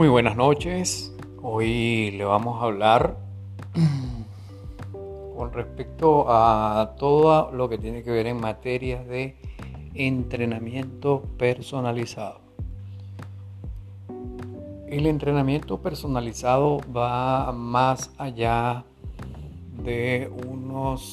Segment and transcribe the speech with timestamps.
[0.00, 1.14] Muy buenas noches.
[1.42, 3.18] Hoy le vamos a hablar
[5.36, 9.36] con respecto a todo lo que tiene que ver en materia de
[9.92, 12.40] entrenamiento personalizado.
[14.88, 18.86] El entrenamiento personalizado va más allá
[19.84, 21.04] de unos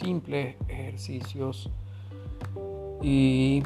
[0.00, 1.70] simples ejercicios
[3.00, 3.62] y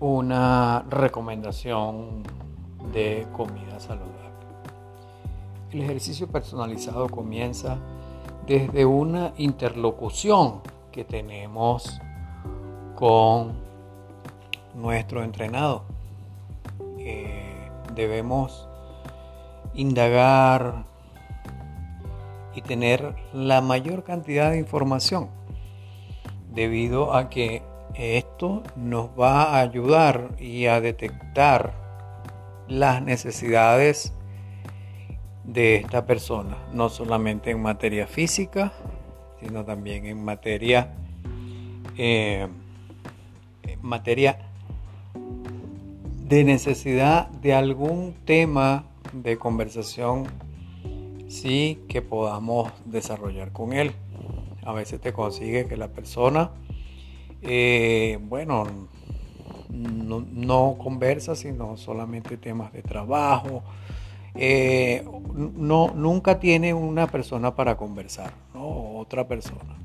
[0.00, 2.24] una recomendación
[2.96, 4.14] de comida saludable.
[5.70, 7.76] El ejercicio personalizado comienza
[8.46, 12.00] desde una interlocución que tenemos
[12.94, 13.52] con
[14.74, 15.84] nuestro entrenado.
[16.98, 18.66] Eh, debemos
[19.74, 20.86] indagar
[22.54, 25.28] y tener la mayor cantidad de información
[26.50, 31.85] debido a que esto nos va a ayudar y a detectar
[32.68, 34.12] las necesidades
[35.44, 38.72] de esta persona, no solamente en materia física,
[39.40, 40.94] sino también en materia,
[41.96, 42.48] eh,
[43.62, 44.38] en materia
[46.24, 50.24] de necesidad de algún tema de conversación
[51.28, 53.92] sí que podamos desarrollar con él.
[54.64, 56.50] A veces te consigue que la persona
[57.42, 58.66] eh, bueno,
[59.76, 63.62] no, conversa, sino solamente temas de trabajo.
[64.34, 68.98] Eh, no, nunca tiene una persona para conversar, ¿no?
[68.98, 69.76] otra persona.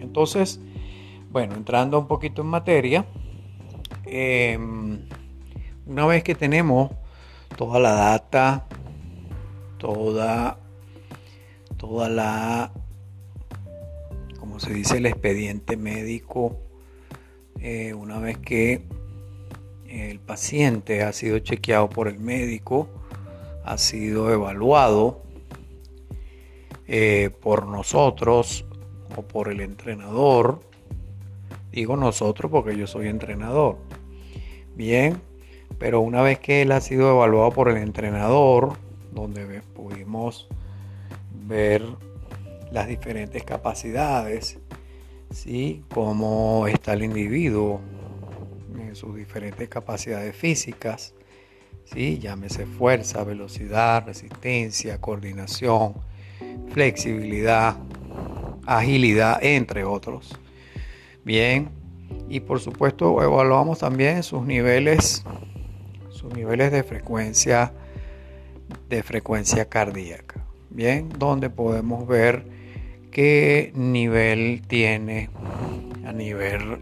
[0.00, 0.60] Entonces,
[1.30, 3.06] bueno, entrando un poquito en materia,
[4.04, 5.00] em,
[5.86, 6.90] una vez que tenemos
[7.56, 8.66] toda la data,
[9.78, 10.58] toda,
[11.76, 12.72] toda la,
[14.38, 16.58] como se dice, el expediente médico,
[17.60, 18.84] eh, una vez que
[19.92, 22.88] el paciente ha sido chequeado por el médico,
[23.64, 25.22] ha sido evaluado
[26.88, 28.64] eh, por nosotros
[29.16, 30.60] o por el entrenador.
[31.70, 33.76] Digo nosotros porque yo soy entrenador.
[34.74, 35.20] Bien,
[35.78, 38.78] pero una vez que él ha sido evaluado por el entrenador,
[39.12, 40.48] donde pudimos
[41.46, 41.82] ver
[42.70, 44.58] las diferentes capacidades
[45.30, 45.82] ¿sí?
[45.92, 47.80] cómo está el individuo
[48.78, 51.14] en sus diferentes capacidades físicas,
[51.84, 52.18] ¿sí?
[52.18, 55.94] llámese fuerza, velocidad, resistencia, coordinación,
[56.70, 57.76] flexibilidad,
[58.66, 60.38] agilidad, entre otros.
[61.24, 61.70] Bien,
[62.28, 65.24] y por supuesto evaluamos también sus niveles,
[66.10, 67.72] sus niveles de frecuencia,
[68.88, 70.44] de frecuencia cardíaca.
[70.70, 72.46] Bien, donde podemos ver
[73.10, 75.28] qué nivel tiene
[76.04, 76.78] a nivel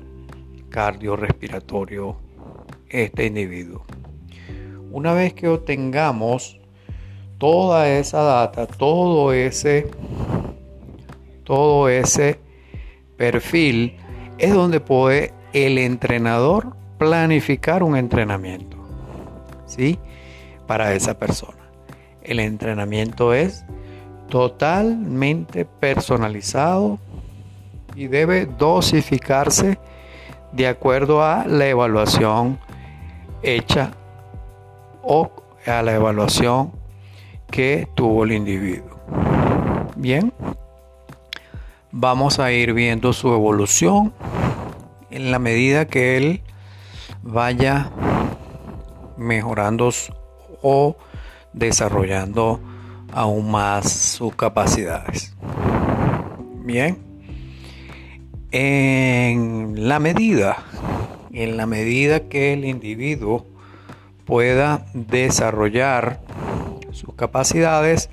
[0.70, 2.16] cardiorrespiratorio
[2.88, 3.84] este individuo.
[4.90, 6.58] Una vez que obtengamos
[7.38, 9.90] toda esa data, todo ese,
[11.44, 12.38] todo ese
[13.16, 13.96] perfil,
[14.38, 18.76] es donde puede el entrenador planificar un entrenamiento,
[19.66, 19.98] ¿sí?
[20.66, 21.58] Para esa persona.
[22.22, 23.64] El entrenamiento es
[24.28, 26.98] totalmente personalizado
[27.94, 29.78] y debe dosificarse
[30.52, 32.58] de acuerdo a la evaluación
[33.42, 33.92] hecha
[35.02, 35.30] o
[35.66, 36.72] a la evaluación
[37.50, 38.98] que tuvo el individuo.
[39.96, 40.32] Bien,
[41.90, 44.12] vamos a ir viendo su evolución
[45.10, 46.42] en la medida que él
[47.22, 47.90] vaya
[49.16, 49.90] mejorando
[50.62, 50.96] o
[51.52, 52.60] desarrollando
[53.12, 55.34] aún más sus capacidades.
[56.62, 57.09] Bien,
[58.50, 60.58] en la medida,
[61.32, 63.46] en la medida que el individuo
[64.24, 66.20] pueda desarrollar
[66.92, 68.10] sus capacidades,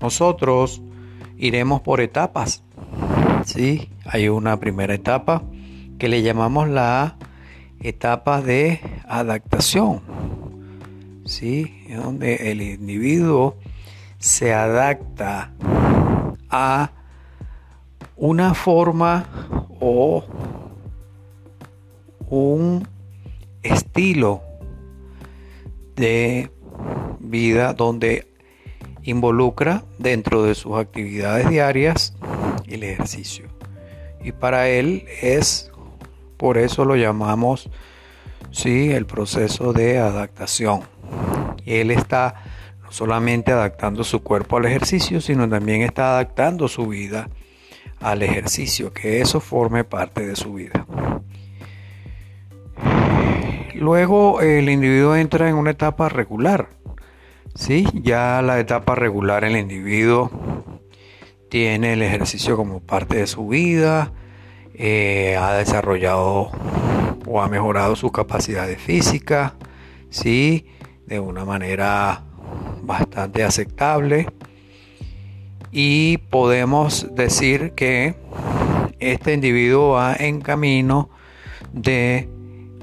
[0.00, 0.82] nosotros
[1.38, 2.62] iremos por etapas.
[3.44, 3.90] ¿sí?
[4.04, 5.42] Hay una primera etapa
[5.98, 7.16] que le llamamos la
[7.80, 10.02] etapa de adaptación
[11.24, 11.84] ¿sí?
[11.88, 13.56] Es donde el individuo
[14.18, 15.52] se adapta
[16.50, 16.90] a
[18.22, 19.26] una forma
[19.80, 20.22] o
[22.28, 22.86] un
[23.64, 24.42] estilo
[25.96, 26.48] de
[27.18, 28.28] vida donde
[29.02, 32.14] involucra dentro de sus actividades diarias
[32.68, 33.48] el ejercicio.
[34.22, 35.72] Y para él es,
[36.36, 37.70] por eso lo llamamos,
[38.52, 40.82] sí, el proceso de adaptación.
[41.66, 42.36] Él está
[42.84, 47.28] no solamente adaptando su cuerpo al ejercicio, sino también está adaptando su vida
[48.02, 50.86] al ejercicio, que eso forme parte de su vida.
[53.74, 56.68] luego el individuo entra en una etapa regular.
[57.54, 57.86] ¿sí?
[57.94, 60.30] Ya la etapa regular el individuo
[61.48, 64.12] tiene el ejercicio como parte de su vida,
[64.74, 66.50] eh, ha desarrollado
[67.26, 69.54] o ha mejorado su capacidad física,
[70.10, 70.66] ¿sí?
[71.06, 72.24] de una manera
[72.82, 74.28] bastante aceptable.
[75.72, 78.14] Y podemos decir que
[79.00, 81.08] este individuo va en camino
[81.72, 82.28] de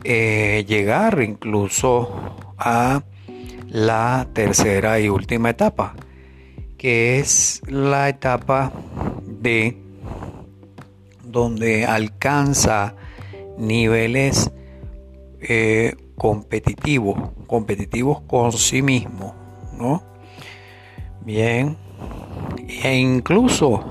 [0.03, 2.09] eh, llegar incluso
[2.57, 3.03] a
[3.67, 5.95] la tercera y última etapa,
[6.77, 8.71] que es la etapa
[9.23, 9.77] de
[11.23, 12.95] donde alcanza
[13.57, 14.51] niveles
[15.41, 19.35] eh, competitivos, competitivos con sí mismo,
[19.77, 20.01] ¿no?
[21.21, 21.77] Bien,
[22.83, 23.83] e incluso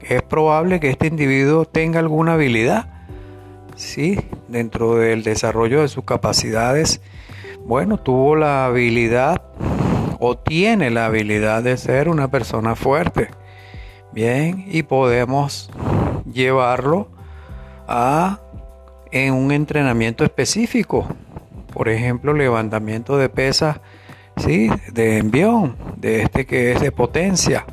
[0.00, 2.88] es probable que este individuo tenga alguna habilidad,
[3.76, 4.18] ¿sí?
[4.48, 7.00] Dentro del desarrollo de sus capacidades,
[7.64, 9.42] bueno, tuvo la habilidad
[10.18, 13.28] o tiene la habilidad de ser una persona fuerte,
[14.12, 15.70] bien, y podemos
[16.32, 17.08] llevarlo
[17.86, 18.40] a
[19.12, 21.06] en un entrenamiento específico,
[21.72, 23.80] por ejemplo, levantamiento de pesas,
[24.40, 24.68] ¿sí?
[24.92, 27.64] de envión, de este que es de potencia,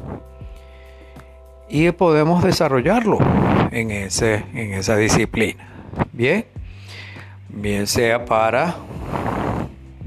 [1.70, 3.18] y podemos desarrollarlo
[3.72, 5.68] en, ese, en esa disciplina.
[6.14, 6.46] Bien,
[7.50, 8.76] bien sea para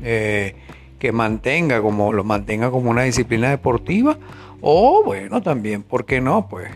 [0.03, 0.55] eh,
[0.99, 4.19] que mantenga como lo mantenga como una disciplina deportiva
[4.61, 6.49] o bueno también, ¿por qué no?
[6.49, 6.71] Pues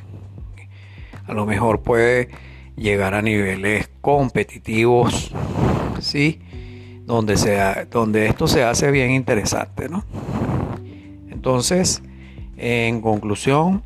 [1.26, 2.28] a lo mejor puede
[2.76, 5.32] llegar a niveles competitivos,
[6.00, 6.40] ¿sí?
[7.04, 10.04] Donde, sea, donde esto se hace bien interesante, ¿no?
[11.30, 12.02] Entonces,
[12.56, 13.82] en conclusión,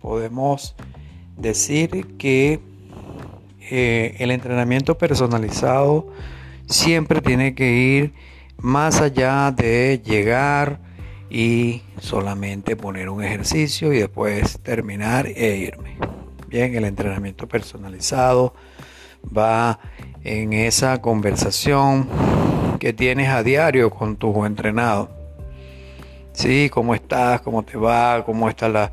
[0.00, 0.76] podemos
[1.36, 2.60] decir que
[3.70, 6.08] eh, el entrenamiento personalizado
[6.66, 8.12] siempre tiene que ir
[8.58, 10.80] más allá de llegar
[11.30, 15.96] y solamente poner un ejercicio y después terminar e irme.
[16.48, 18.54] Bien, el entrenamiento personalizado
[19.24, 19.78] va
[20.24, 22.08] en esa conversación
[22.78, 25.10] que tienes a diario con tu entrenado.
[26.32, 28.92] Sí, cómo estás, cómo te va, cómo está la,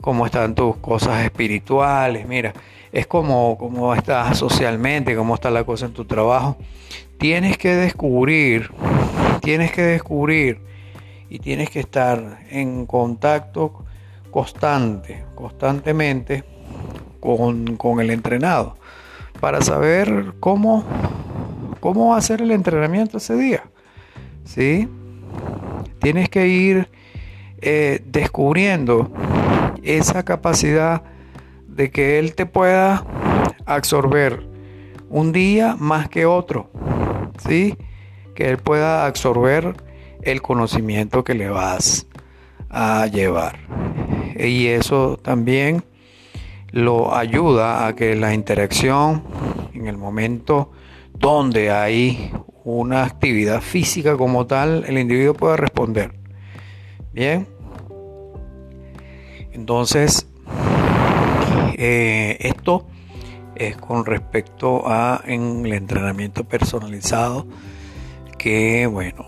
[0.00, 2.52] cómo están tus cosas espirituales, mira,
[2.92, 6.56] es como cómo estás socialmente, cómo está la cosa en tu trabajo.
[7.18, 8.70] Tienes que descubrir,
[9.42, 10.60] tienes que descubrir
[11.28, 13.84] y tienes que estar en contacto
[14.30, 16.44] constante, constantemente
[17.20, 18.76] con, con el entrenado
[19.40, 20.84] para saber cómo,
[21.80, 23.64] cómo va a ser el entrenamiento ese día.
[24.44, 24.88] ¿Sí?
[26.00, 26.88] Tienes que ir
[27.60, 29.10] eh, descubriendo
[29.82, 31.02] esa capacidad
[31.66, 33.04] de que Él te pueda
[33.64, 34.46] absorber
[35.08, 36.70] un día más que otro,
[37.46, 37.76] ¿sí?
[38.34, 39.74] Que Él pueda absorber
[40.22, 42.06] el conocimiento que le vas
[42.68, 43.58] a llevar.
[44.38, 45.84] Y eso también
[46.76, 49.22] lo ayuda a que la interacción
[49.72, 50.72] en el momento
[51.14, 52.30] donde hay
[52.64, 56.12] una actividad física como tal, el individuo pueda responder.
[57.14, 57.48] Bien.
[59.52, 60.28] Entonces,
[61.78, 62.86] eh, esto
[63.54, 67.46] es con respecto a en el entrenamiento personalizado
[68.36, 69.24] que, bueno,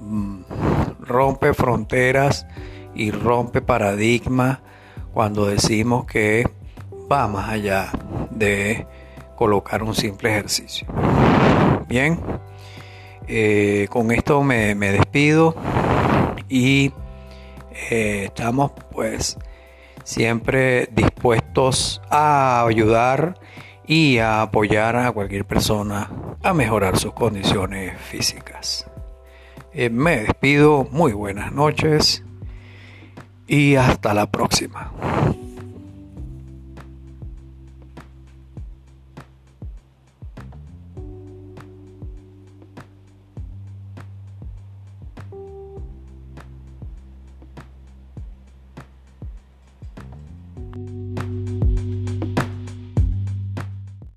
[0.00, 0.40] mm,
[1.02, 2.48] rompe fronteras
[2.96, 4.58] y rompe paradigmas
[5.18, 6.48] cuando decimos que
[7.10, 7.90] va más allá
[8.30, 8.86] de
[9.34, 10.86] colocar un simple ejercicio.
[11.88, 12.20] Bien,
[13.26, 15.56] eh, con esto me despido
[16.48, 16.92] y
[17.90, 19.36] eh, estamos pues
[20.04, 23.40] siempre dispuestos a ayudar
[23.88, 26.12] y a apoyar a cualquier persona
[26.44, 28.86] a mejorar sus condiciones físicas.
[29.74, 32.22] Eh, me despido, muy buenas noches
[33.48, 34.92] y hasta la próxima.